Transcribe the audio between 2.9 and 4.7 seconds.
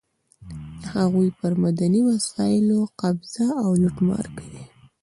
قبضه او لوټمار کوي.